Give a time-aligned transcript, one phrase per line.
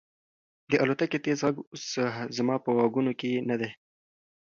[0.71, 1.85] د الوتکې تېز غږ اوس
[2.37, 3.69] زما په غوږونو کې نه دی.